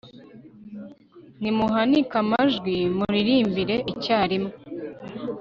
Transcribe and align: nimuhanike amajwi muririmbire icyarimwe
nimuhanike 1.41 2.15
amajwi 2.23 2.73
muririmbire 2.97 3.75
icyarimwe 3.91 4.53